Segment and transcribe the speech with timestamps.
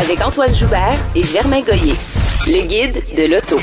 [0.00, 1.94] Avec Antoine Joubert et Germain Goyer.
[2.46, 3.58] Le guide de l'auto.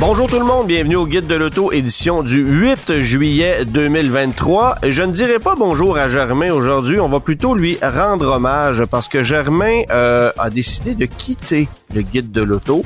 [0.00, 4.80] Bonjour tout le monde, bienvenue au Guide de l'Auto, édition du 8 juillet 2023.
[4.86, 9.08] Je ne dirai pas bonjour à Germain aujourd'hui, on va plutôt lui rendre hommage parce
[9.08, 12.84] que Germain euh, a décidé de quitter le Guide de l'Auto.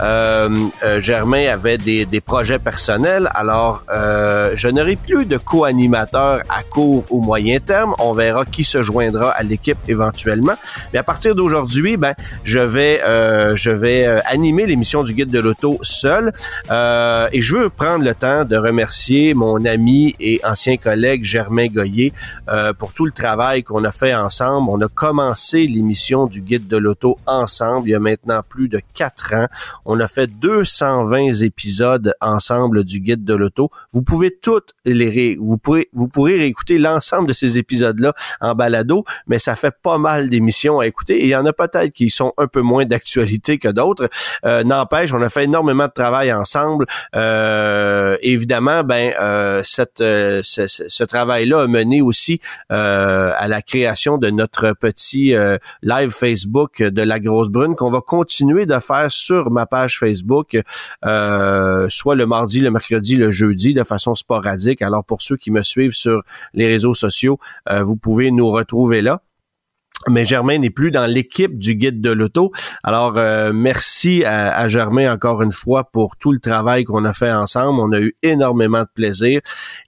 [0.00, 0.48] Euh,
[0.84, 3.82] euh, Germain avait des, des, projets personnels, alors
[4.54, 7.94] je n'aurai plus de co-animateur à court ou moyen terme.
[7.98, 10.54] On verra qui se joindra à l'équipe éventuellement.
[10.92, 12.14] Mais à partir d'aujourd'hui, ben,
[12.44, 13.00] je vais,
[13.56, 16.32] je vais animer l'émission du Guide de l'Auto seul.
[16.70, 21.66] Euh, et je veux prendre le temps de remercier mon ami et ancien collègue Germain
[21.66, 22.12] Goyer
[22.48, 24.70] euh, pour tout le travail qu'on a fait ensemble.
[24.70, 28.80] On a commencé l'émission du Guide de l'auto ensemble il y a maintenant plus de
[28.94, 29.46] quatre ans.
[29.84, 33.70] On a fait 220 épisodes ensemble du Guide de l'auto.
[33.92, 38.54] Vous pouvez toutes les vous pourrez vous pourrez réécouter l'ensemble de ces épisodes là en
[38.54, 41.92] balado, mais ça fait pas mal d'émissions à écouter et il y en a peut-être
[41.92, 44.08] qui sont un peu moins d'actualité que d'autres.
[44.44, 46.86] Euh, N'empêche, on a fait énormément de travail ensemble.
[47.14, 52.40] Euh, évidemment, ben euh, cette, euh, ce, ce travail-là a mené aussi
[52.72, 57.90] euh, à la création de notre petit euh, live Facebook de la grosse brune qu'on
[57.90, 60.56] va continuer de faire sur ma page Facebook,
[61.02, 64.82] soit le mardi, le mercredi, le jeudi, de façon sporadique.
[64.82, 66.22] Alors pour ceux qui me suivent sur
[66.54, 67.38] les réseaux sociaux,
[67.70, 69.20] vous pouvez nous retrouver là
[70.08, 72.52] mais Germain n'est plus dans l'équipe du guide de l'auto.
[72.82, 77.32] Alors euh, merci à, Germain encore une fois pour tout le travail qu'on a fait
[77.32, 77.80] ensemble.
[77.80, 79.40] On a eu énormément de plaisir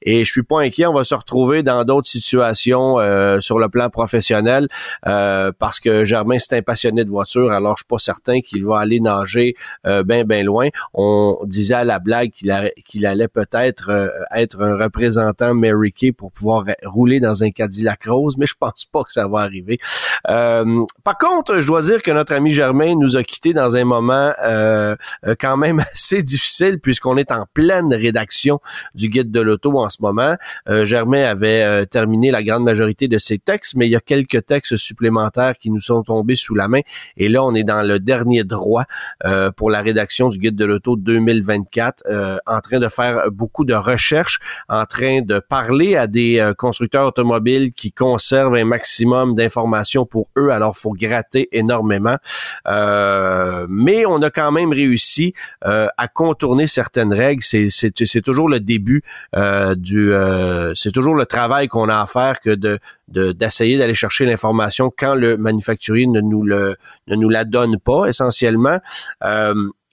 [0.02, 0.86] et je suis pas inquiet.
[0.86, 4.68] On va se retrouver dans d'autres situations euh, sur le plan professionnel
[5.06, 7.52] euh, parce que Germain c'est un passionné de voiture.
[7.52, 9.54] Alors je suis pas certain qu'il va aller nager
[9.84, 10.68] ben ben loin.
[10.94, 16.64] On disait à la blague qu'il allait peut-être être un représentant Mary Kay pour pouvoir
[16.84, 19.78] rouler dans un Cadillac rose, mais je pense pas que ça va arriver.
[20.28, 23.84] Euh, par contre, je dois dire que notre ami Germain nous a quittés dans un
[23.84, 24.96] moment euh,
[25.38, 28.60] quand même assez difficile puisqu'on est en pleine rédaction
[28.94, 30.36] du guide de l'auto en ce moment.
[30.68, 34.00] Euh, Germain avait euh, terminé la grande majorité de ses textes, mais il y a
[34.00, 36.80] quelques textes supplémentaires qui nous sont tombés sous la main.
[37.16, 38.84] Et là, on est dans le dernier droit
[39.24, 42.04] euh, pour la rédaction du guide de l'auto 2024,
[42.46, 47.72] en train de faire beaucoup de recherches, en train de parler à des constructeurs automobiles
[47.72, 52.16] qui conservent un maximum d'informations pour eux, alors faut gratter énormément.
[52.68, 55.32] Euh, mais on a quand même réussi
[55.64, 57.42] euh, à contourner certaines règles.
[57.42, 59.02] C'est, toujours le début
[59.34, 63.78] euh, du, euh, c'est toujours le travail qu'on a à faire que de, de d'essayer
[63.78, 66.76] d'aller chercher l'information quand le manufacturier ne nous le
[67.06, 68.80] ne nous la donne pas essentiellement.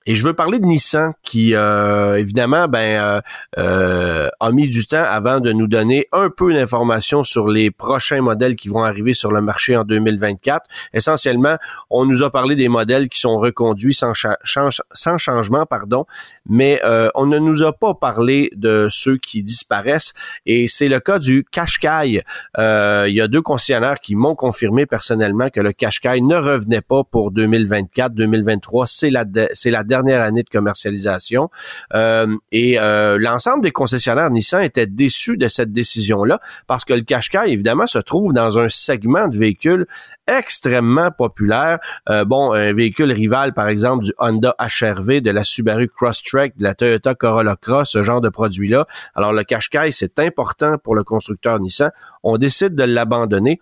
[0.06, 3.22] Et je veux parler de Nissan qui, euh, évidemment, ben, euh,
[3.58, 8.22] euh, a mis du temps avant de nous donner un peu d'informations sur les prochains
[8.22, 10.70] modèles qui vont arriver sur le marché en 2024.
[10.94, 11.58] Essentiellement,
[11.90, 16.06] on nous a parlé des modèles qui sont reconduits sans, cha sans changement, pardon,
[16.48, 20.14] mais euh, on ne nous a pas parlé de ceux qui disparaissent.
[20.46, 22.22] Et c'est le cas du Qashqai.
[22.58, 26.82] Euh, il y a deux concessionnaires qui m'ont confirmé personnellement que le Qashqai ne revenait
[26.82, 28.86] pas pour 2024-2023.
[28.88, 31.50] C'est la, c'est la dernière année de commercialisation.
[31.94, 37.02] Euh, et euh, l'ensemble des concessionnaires Nissan étaient déçus de cette décision-là parce que le
[37.02, 39.86] Qashqai, évidemment, se trouve dans un segment de véhicules
[40.26, 41.78] extrêmement populaire.
[42.10, 46.64] Euh, bon, un véhicule rival, par exemple, du Honda HRV, de la Subaru Crosstrek, de
[46.64, 48.88] la Toyota Corolla Cross, ce genre de produit-là.
[49.14, 51.92] Alors, le Qashqai, c'est important pour le constructeur Nissan.
[52.24, 53.60] On décide de l'abandonner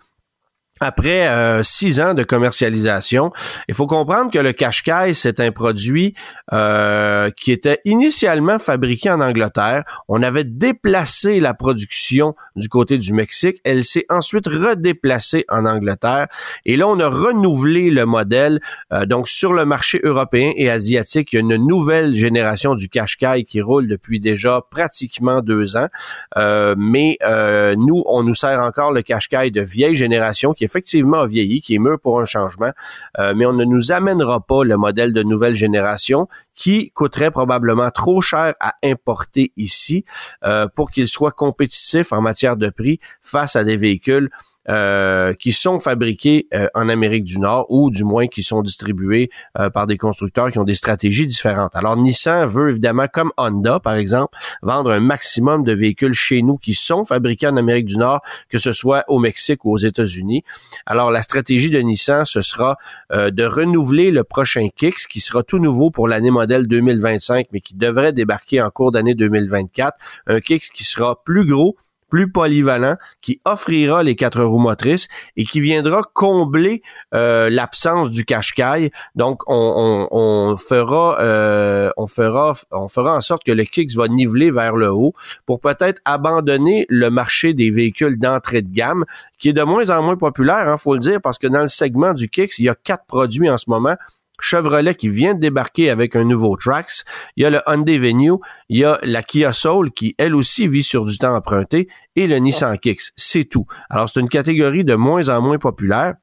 [0.82, 3.30] après euh, six ans de commercialisation,
[3.68, 6.14] il faut comprendre que le Qashqai, c'est un produit
[6.52, 9.84] euh, qui était initialement fabriqué en Angleterre.
[10.08, 13.60] On avait déplacé la production du côté du Mexique.
[13.64, 16.26] Elle s'est ensuite redéplacée en Angleterre.
[16.64, 18.60] Et là, on a renouvelé le modèle.
[18.92, 22.88] Euh, donc, sur le marché européen et asiatique, il y a une nouvelle génération du
[22.88, 25.88] Qashqai qui roule depuis déjà pratiquement deux ans.
[26.36, 30.71] Euh, mais euh, nous, on nous sert encore le Qashqai de vieille génération qui est
[30.72, 32.72] effectivement vieilli, qui est mûr pour un changement,
[33.18, 37.90] euh, mais on ne nous amènera pas le modèle de nouvelle génération qui coûterait probablement
[37.90, 40.04] trop cher à importer ici
[40.44, 44.30] euh, pour qu'il soit compétitif en matière de prix face à des véhicules
[44.68, 49.28] euh, qui sont fabriqués euh, en Amérique du Nord ou du moins qui sont distribués
[49.58, 51.74] euh, par des constructeurs qui ont des stratégies différentes.
[51.74, 56.58] Alors Nissan veut évidemment, comme Honda par exemple, vendre un maximum de véhicules chez nous
[56.58, 60.44] qui sont fabriqués en Amérique du Nord, que ce soit au Mexique ou aux États-Unis.
[60.86, 62.76] Alors la stratégie de Nissan, ce sera
[63.10, 67.74] de renouveler le prochain Kicks qui sera tout nouveau pour l'année modèle 2025, mais qui
[67.74, 69.96] devrait débarquer en cours d'année 2024.
[70.28, 71.76] Un Kicks qui sera plus gros,
[72.12, 76.82] plus polyvalent, qui offrira les quatre roues motrices et qui viendra combler
[77.14, 78.90] euh, l'absence du cache-caille.
[79.14, 84.50] Donc, on, fera, euh, on fera, on fera en sorte que le Kicks va niveler
[84.50, 85.14] vers le haut
[85.46, 89.06] pour peut-être abandonner le marché des véhicules d'entrée de gamme,
[89.38, 91.68] qui est de moins en moins populaire, hein, faut le dire, parce que dans le
[91.68, 93.96] segment du Kicks, il y a quatre produits en ce moment
[94.42, 97.04] Chevrolet qui vient de débarquer avec un nouveau Trax.
[97.36, 98.32] Il y a le Hyundai Venue,
[98.68, 102.26] il y a la Kia Soul qui elle aussi vit sur du temps emprunté et
[102.26, 103.12] le Nissan Kicks.
[103.16, 103.66] C'est tout.
[103.88, 106.14] Alors c'est une catégorie de moins en moins populaire.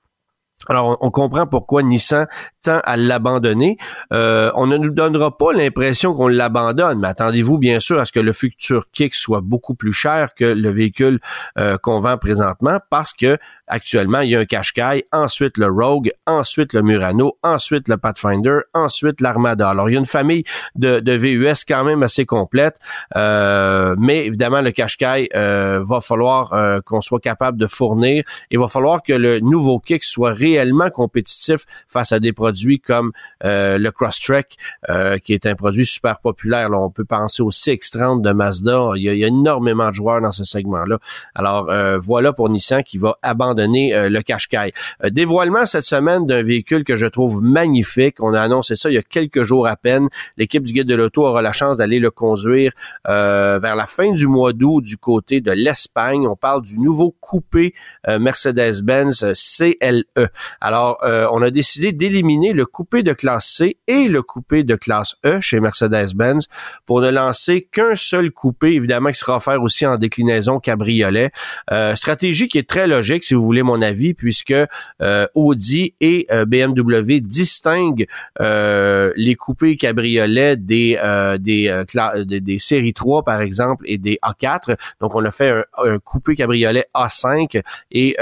[0.68, 2.28] Alors, on comprend pourquoi Nissan
[2.62, 3.78] tend à l'abandonner.
[4.12, 8.12] Euh, on ne nous donnera pas l'impression qu'on l'abandonne, mais attendez-vous bien sûr à ce
[8.12, 11.22] que le futur Kick soit beaucoup plus cher que le véhicule
[11.58, 16.12] euh, qu'on vend présentement, parce que actuellement il y a un Qashqai, ensuite le Rogue,
[16.28, 19.70] ensuite le Murano, ensuite le Pathfinder, ensuite l'Armada.
[19.70, 20.44] Alors il y a une famille
[20.76, 22.78] de, de VUS quand même assez complète,
[23.16, 28.24] euh, mais évidemment le Qashqai va falloir qu'on soit capable de fournir.
[28.52, 33.12] Il va falloir que le nouveau Kick soit réellement compétitif face à des produits comme
[33.44, 34.58] euh, le Crosstrek,
[34.90, 36.70] euh, qui est un produit super populaire.
[36.70, 38.92] Là, on peut penser au CX-30 de Mazda.
[38.96, 40.98] Il y, a, énormément de joueurs dans ce segment-là.
[41.36, 44.72] Alors, euh, voilà pour Nissan qui va abandonner le Qashqai.
[45.12, 48.22] dévoilement cette semaine d'un véhicule que je trouve magnifique.
[48.22, 50.10] On a annoncé ça il y a quelques jours à peine.
[50.38, 52.72] L'équipe du Guide de l'Auto aura la chance d'aller le conduire
[53.06, 56.28] vers la fin du mois d'août du côté de l'Espagne.
[56.28, 57.74] On parle du nouveau coupé
[58.08, 60.30] Mercedes-Benz CLE.
[60.62, 64.76] Alors, euh, on a décidé d'éliminer le coupé de classe C et le coupé de
[64.76, 66.48] classe E chez Mercedes-Benz
[66.86, 71.32] pour ne lancer qu'un seul coupé, évidemment, qui sera offert aussi en déclinaison cabriolet.
[71.72, 74.54] Euh, stratégie qui est très logique, si vous voulez mon avis, puisque
[75.02, 78.08] euh, Audi et BMW distinguent
[78.40, 81.00] les coupés cabriolets des
[81.40, 81.84] des,
[82.26, 84.78] des, séries 3, par exemple, et des A4.
[85.00, 88.18] Donc, on a fait un, un coupé cabriolet A5 et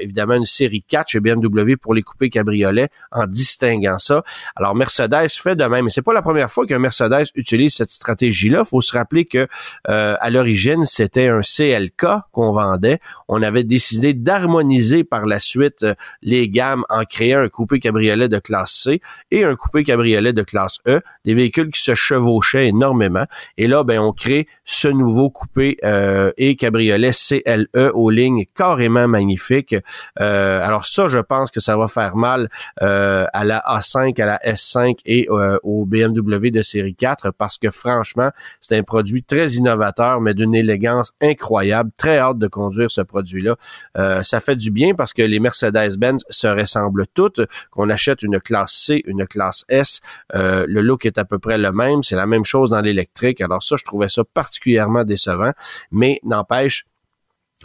[0.00, 4.22] évidemment une série 4 chez BMW pour les coupés cabriolets en distinguant ça.
[4.56, 5.86] Alors Mercedes fait de même.
[5.86, 8.64] Et c'est pas la première fois qu'un Mercedes utilise cette stratégie-là.
[8.64, 9.46] Faut se rappeler que
[9.88, 13.00] euh, à l'origine c'était un CLK qu'on vendait.
[13.28, 18.28] On avait décidé d'harmoniser par la suite euh, les gammes en créant un coupé cabriolet
[18.28, 22.68] de classe C et un coupé cabriolet de classe E, des véhicules qui se chevauchaient
[22.68, 23.24] énormément.
[23.56, 29.08] Et là, ben on crée ce nouveau coupé euh, et cabriolet CLE aux lignes carrément
[29.08, 29.76] magnifiques.
[30.16, 32.48] alors ça, je pense que ça va faire mal
[32.82, 37.58] euh, à la A5, à la S5 et euh, au BMW de série 4 parce
[37.58, 38.30] que franchement,
[38.60, 41.90] c'est un produit très innovateur, mais d'une élégance incroyable.
[41.96, 43.56] Très hâte de conduire ce produit-là.
[43.98, 47.40] Euh, ça fait du bien parce que les Mercedes-Benz se ressemblent toutes.
[47.70, 50.00] Qu'on achète une classe C, une classe S,
[50.32, 52.02] le look est à peu près le même.
[52.02, 53.40] C'est la même chose dans l'électrique.
[53.40, 55.52] Alors ça, je trouvais ça particulièrement décevant,
[55.90, 56.86] mais n'empêche,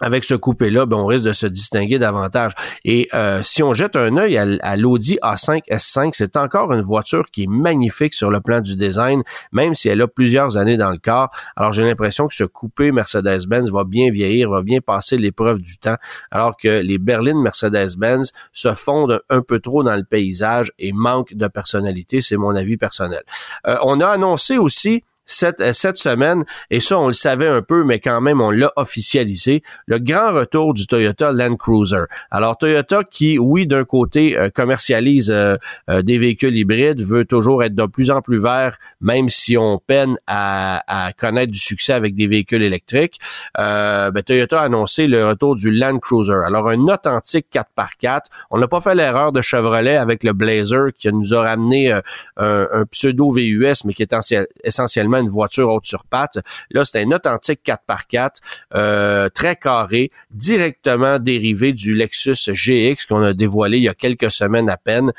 [0.02, 2.52] avec ce coupé-là, ben, on risque de se distinguer davantage.
[2.84, 7.32] Et euh, si on jette un œil à, l'Audi A5 S5, c'est encore une voiture
[7.32, 9.24] qui est magnifique sur le plan du design,
[9.54, 11.30] même si elle a plusieurs années dans le corps.
[11.56, 15.78] Alors j'ai l'impression que ce coupé Mercedes-Benz va bien vieillir, va bien passer l'épreuve du
[15.78, 15.98] temps,
[16.30, 21.36] alors que les berlines Mercedes-Benz se fondent un peu trop dans le paysage et manquent
[21.36, 22.20] de personnalité.
[22.20, 23.24] C'est mon avis personnel.
[23.66, 27.62] Euh, on a annoncé aussi cette, euh, cette semaine, et ça on le savait un
[27.62, 32.04] peu, mais quand même on l'a officialisé, le grand retour du Toyota Land Cruiser.
[32.32, 35.58] Alors Toyota qui, oui, d'un côté euh, commercialise euh,
[36.04, 40.18] des véhicules hybrides, veut toujours être de plus en plus vert, même si on peine
[40.28, 43.20] à, à connaître du succès avec des véhicules électriques.
[43.56, 46.38] Ben, Toyota a annoncé le retour du Land Cruiser.
[46.46, 48.26] Alors un authentique 4x4.
[48.52, 52.00] On n'a pas fait l'erreur de Chevrolet avec le Blazer qui nous a ramené
[52.38, 54.16] un pseudo VUS, mais qui est
[54.64, 56.40] essentiellement une voiture haute sur pattes.
[56.72, 58.30] Là, c'est un authentique 4x4,
[58.74, 64.32] euh, très carré, directement dérivé du Lexus GX qu'on a dévoilé il y a quelques
[64.32, 65.12] semaines à peine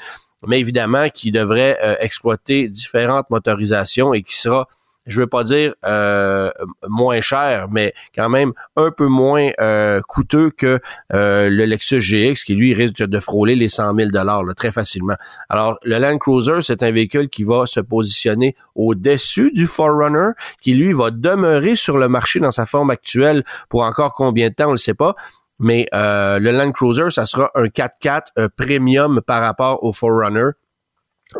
[0.46, 4.68] mais évidemment qui devrait euh, exploiter différentes motorisations et qui sera
[5.06, 6.50] je veux pas dire euh,
[6.88, 10.80] moins cher, mais quand même un peu moins euh, coûteux que
[11.12, 15.16] euh, le Lexus GX, qui lui risque de frôler les 100 000 dollars très facilement.
[15.48, 20.30] Alors, le Land Cruiser, c'est un véhicule qui va se positionner au-dessus du Forerunner,
[20.62, 24.54] qui lui va demeurer sur le marché dans sa forme actuelle pour encore combien de
[24.54, 25.14] temps, on le sait pas,
[25.58, 30.50] mais le Land Cruiser, ça sera un 4x4 premium par rapport au Forerunner.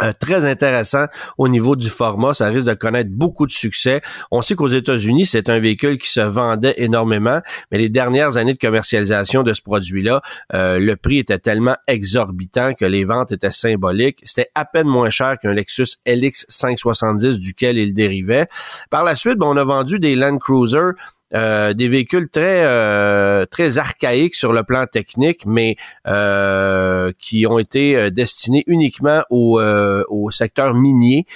[0.02, 1.04] Euh, très intéressant
[1.38, 2.34] au niveau du format.
[2.34, 4.02] Ça risque de connaître beaucoup de succès.
[4.32, 7.40] On sait qu'aux États-Unis, c'est un véhicule qui se vendait énormément,
[7.70, 10.22] mais les dernières années de commercialisation de ce produit-là,
[10.54, 14.18] euh, le prix était tellement exorbitant que les ventes étaient symboliques.
[14.24, 18.48] C'était à peine moins cher qu'un Lexus LX 570 duquel il dérivait.
[18.90, 20.90] Par la suite, ben, on a vendu des Land Cruiser
[21.36, 25.76] euh, des véhicules très euh, très archaïques sur le plan technique, mais
[26.06, 29.60] euh, qui ont été destinés uniquement au,
[30.08, 31.26] au secteur minier.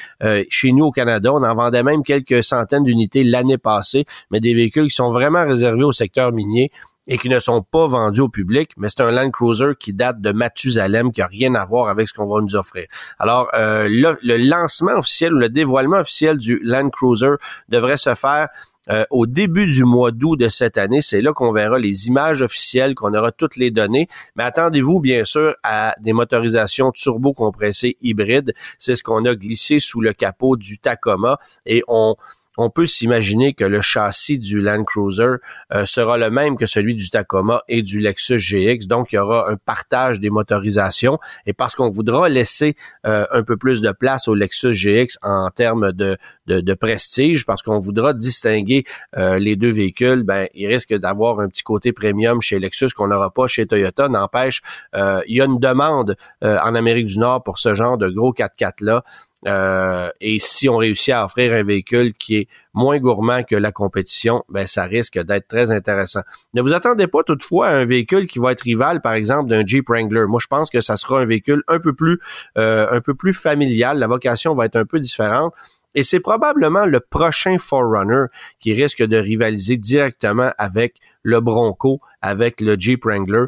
[0.48, 4.54] chez nous au Canada, on en vendait même quelques centaines d'unités l'année passée, mais des
[4.54, 6.70] véhicules qui sont vraiment réservés au secteur minier
[7.10, 10.22] et qui ne sont pas vendus au public, mais c'est un Land Cruiser qui date
[10.22, 12.86] de Mathusalem, qui a rien à voir avec ce qu'on va nous offrir.
[13.18, 17.34] Alors, le, le, lancement officiel ou le dévoilement officiel du Land Cruiser
[17.68, 18.48] devrait se faire
[18.90, 21.00] euh, au début du mois d'août de cette année.
[21.00, 24.08] C'est là qu'on verra les images officielles, qu'on aura toutes les données.
[24.34, 28.54] Mais attendez-vous bien sûr à des motorisations turbo-compressées hybrides.
[28.78, 32.16] C'est ce qu'on a glissé sous le capot du Tacoma et on
[32.58, 35.36] on peut s'imaginer que le châssis du Land Cruiser
[35.72, 38.86] euh, sera le même que celui du Tacoma et du Lexus GX.
[38.86, 41.18] Donc, il y aura un partage des motorisations.
[41.46, 42.74] Et parce qu'on voudra laisser
[43.06, 46.16] euh, un peu plus de place au Lexus GX en termes de,
[46.46, 48.84] de, prestige, parce qu'on voudra distinguer
[49.16, 53.08] euh, les deux véhicules, ben, il risque d'avoir un petit côté premium chez Lexus qu'on
[53.08, 54.08] n'aura pas chez Toyota.
[54.08, 54.62] N'empêche,
[54.94, 59.04] il y a une demande en Amérique du Nord pour ce genre de gros 4x4-là.
[59.46, 63.72] Euh, et si on réussit à offrir un véhicule qui est moins gourmand que la
[63.72, 66.20] compétition, ben ça risque d'être très intéressant.
[66.54, 69.64] Ne vous attendez pas toutefois à un véhicule qui va être rival, par exemple, d'un
[69.64, 70.26] Jeep Wrangler.
[70.28, 72.20] Moi, je pense que ça sera un véhicule un peu plus,
[72.58, 73.98] euh, un peu plus familial.
[73.98, 75.54] La vocation va être un peu différente.
[75.94, 78.26] Et c'est probablement le prochain Forerunner
[78.60, 83.46] qui risque de rivaliser directement avec le Bronco, avec le Jeep Wrangler.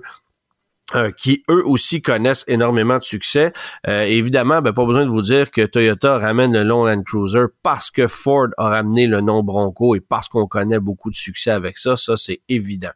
[0.95, 3.53] Euh, qui eux aussi connaissent énormément de succès.
[3.89, 7.45] Euh, évidemment, ben, pas besoin de vous dire que Toyota ramène le long Land Cruiser
[7.63, 11.51] parce que Ford a ramené le nom Bronco et parce qu'on connaît beaucoup de succès
[11.51, 11.97] avec ça.
[11.97, 12.91] Ça, c'est évident.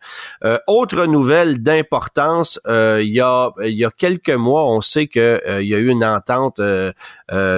[0.45, 5.41] Euh, autre nouvelle d'importance, il y a il y a quelques mois, on sait que
[5.61, 6.61] il y a eu une entente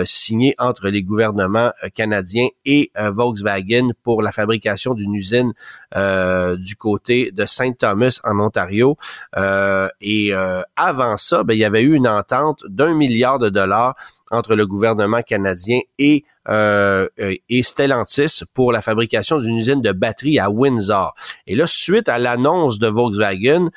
[0.04, 5.52] signée entre les gouvernements canadiens et Volkswagen pour la fabrication d'une usine
[5.94, 8.96] du côté de Saint Thomas en Ontario
[10.00, 13.94] et euh, avant ça, ben, il y avait eu une entente d'un milliard de dollars
[14.30, 19.92] entre le gouvernement canadien et euh, euh, et Stellantis pour la fabrication d'une usine de
[19.92, 21.14] batteries à Windsor.
[21.46, 23.68] Et là, suite à l'annonce de Volkswagen,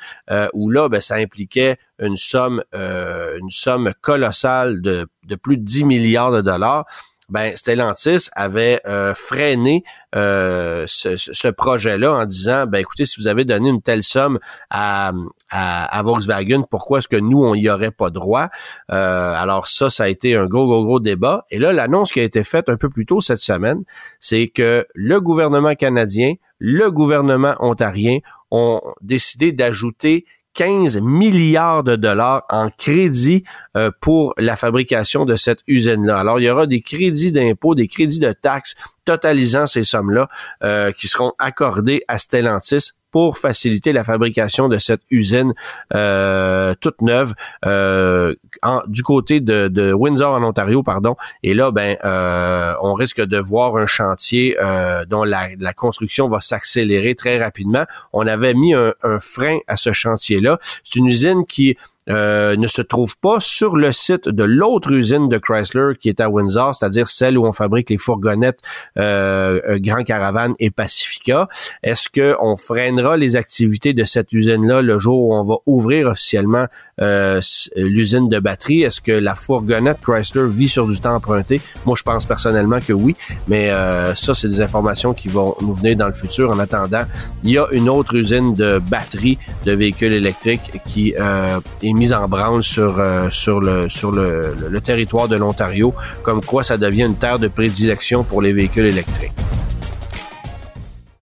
[0.54, 5.84] où là, ben, ça impliquait une somme, une somme colossale de, de plus de 10
[5.84, 6.86] milliards de dollars,
[7.32, 9.84] ben Stellantis avait euh, freiné
[10.14, 15.12] euh, ce, projet-là en disant ben écoutez si vous avez donné une telle somme à,
[15.50, 18.48] à, Volkswagen pourquoi est-ce que nous on y aurait pas droit?
[18.90, 21.46] Euh, alors ça ça a été un gros gros gros débat.
[21.50, 23.82] Et là l'annonce qui a été faite un peu plus tôt cette semaine
[24.20, 28.18] c'est que le gouvernement canadien le gouvernement ontarien
[28.50, 33.44] ont décidé d'ajouter 15 milliards de dollars en crédit
[33.76, 36.18] euh, pour la fabrication de cette usine-là.
[36.18, 40.28] Alors, il y aura des crédits d'impôts, des crédits de taxes totalisant ces sommes-là
[40.62, 45.54] euh, qui seront accordés à Stellantis pour faciliter la fabrication de cette usine
[45.94, 48.34] euh, toute neuve euh,
[48.88, 51.16] du côté de, Windsor en Ontario, pardon.
[51.42, 54.56] Et là, ben, euh, on risque de voir un chantier
[55.08, 57.84] dont la, construction va s'accélérer très rapidement.
[58.12, 60.58] On avait mis un frein à ce chantier-là.
[60.82, 61.76] C'est une usine qui
[62.10, 66.20] euh, ne se trouve pas sur le site de l'autre usine de Chrysler qui est
[66.20, 68.58] à Windsor, c'est-à-dire celle où on fabrique les fourgonnettes
[68.98, 71.48] euh, euh Grand Caravan et Pacifica.
[71.82, 76.08] Est-ce que on freinera les activités de cette usine-là le jour où on va ouvrir
[76.08, 76.66] officiellement
[77.76, 78.82] l'usine de batterie?
[78.82, 81.60] Est-ce que la fourgonnette Chrysler vit sur du temps emprunté?
[81.84, 83.14] Moi, je pense personnellement que oui,
[83.48, 83.70] mais
[84.14, 86.50] ça, c'est des informations qui vont nous venir dans le futur.
[86.50, 87.02] En attendant,
[87.44, 92.28] il y a une autre usine de batterie de véhicules électriques qui est mise en
[92.28, 97.04] branle sur, euh, sur, le, sur le, le territoire de l'Ontario, comme quoi ça devient
[97.04, 99.32] une terre de prédilection pour les véhicules électriques.